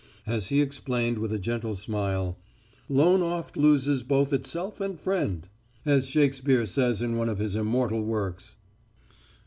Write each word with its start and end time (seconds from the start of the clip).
As 0.25 0.47
he 0.47 0.61
explained, 0.61 1.19
with 1.19 1.31
a 1.31 1.37
gentle 1.37 1.75
smile, 1.75 2.39
'"Loan 2.89 3.21
oft 3.21 3.55
loses 3.55 4.01
both 4.01 4.33
itself 4.33 4.81
and 4.81 4.99
friend," 4.99 5.47
as 5.85 6.07
Shakspeare 6.07 6.65
says 6.65 7.03
in 7.03 7.17
one 7.17 7.29
of 7.29 7.37
his 7.37 7.55
immortal 7.55 8.01
works.' 8.01 8.55